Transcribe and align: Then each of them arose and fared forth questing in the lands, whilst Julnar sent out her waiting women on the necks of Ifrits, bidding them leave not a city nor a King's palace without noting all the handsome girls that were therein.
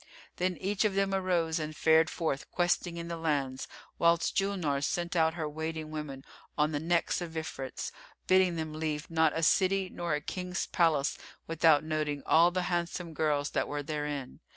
Then 0.37 0.57
each 0.57 0.83
of 0.83 0.95
them 0.95 1.13
arose 1.13 1.59
and 1.59 1.75
fared 1.75 2.09
forth 2.09 2.49
questing 2.49 2.97
in 2.97 3.07
the 3.07 3.17
lands, 3.17 3.67
whilst 3.99 4.35
Julnar 4.35 4.83
sent 4.83 5.15
out 5.15 5.35
her 5.35 5.47
waiting 5.47 5.91
women 5.91 6.25
on 6.57 6.71
the 6.71 6.79
necks 6.79 7.21
of 7.21 7.33
Ifrits, 7.37 7.91
bidding 8.25 8.55
them 8.55 8.73
leave 8.73 9.11
not 9.11 9.37
a 9.37 9.43
city 9.43 9.89
nor 9.93 10.15
a 10.15 10.21
King's 10.21 10.65
palace 10.65 11.19
without 11.45 11.83
noting 11.83 12.23
all 12.25 12.49
the 12.49 12.63
handsome 12.63 13.13
girls 13.13 13.51
that 13.51 13.67
were 13.67 13.83
therein. 13.83 14.39